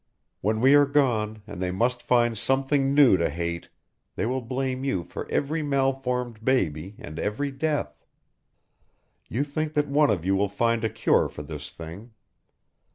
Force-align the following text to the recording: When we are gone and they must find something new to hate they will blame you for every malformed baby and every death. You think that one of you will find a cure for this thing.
When 0.41 0.61
we 0.61 0.73
are 0.73 0.87
gone 0.87 1.43
and 1.45 1.61
they 1.61 1.69
must 1.69 2.01
find 2.01 2.35
something 2.35 2.95
new 2.95 3.17
to 3.17 3.29
hate 3.29 3.69
they 4.15 4.25
will 4.25 4.41
blame 4.41 4.83
you 4.83 5.03
for 5.03 5.29
every 5.29 5.61
malformed 5.61 6.43
baby 6.43 6.95
and 6.97 7.19
every 7.19 7.51
death. 7.51 8.03
You 9.29 9.43
think 9.43 9.73
that 9.75 9.87
one 9.87 10.09
of 10.09 10.25
you 10.25 10.35
will 10.35 10.49
find 10.49 10.83
a 10.83 10.89
cure 10.89 11.29
for 11.29 11.43
this 11.43 11.69
thing. 11.69 12.13